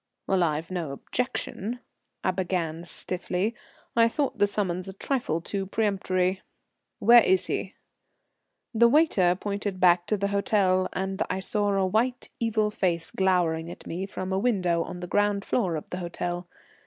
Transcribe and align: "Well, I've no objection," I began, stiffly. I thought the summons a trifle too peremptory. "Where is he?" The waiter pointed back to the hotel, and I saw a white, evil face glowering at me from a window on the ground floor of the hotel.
"Well, 0.25 0.41
I've 0.41 0.71
no 0.71 0.93
objection," 0.93 1.79
I 2.23 2.31
began, 2.31 2.85
stiffly. 2.85 3.53
I 3.95 4.07
thought 4.07 4.39
the 4.39 4.47
summons 4.47 4.87
a 4.87 4.93
trifle 4.93 5.41
too 5.41 5.67
peremptory. 5.67 6.41
"Where 6.97 7.21
is 7.21 7.45
he?" 7.45 7.75
The 8.73 8.87
waiter 8.89 9.35
pointed 9.39 9.79
back 9.79 10.07
to 10.07 10.17
the 10.17 10.29
hotel, 10.29 10.89
and 10.93 11.21
I 11.29 11.39
saw 11.39 11.71
a 11.75 11.85
white, 11.85 12.29
evil 12.39 12.71
face 12.71 13.11
glowering 13.11 13.69
at 13.69 13.85
me 13.85 14.07
from 14.07 14.33
a 14.33 14.39
window 14.39 14.81
on 14.81 15.01
the 15.01 15.05
ground 15.07 15.45
floor 15.45 15.75
of 15.75 15.91
the 15.91 15.97
hotel. 15.97 16.47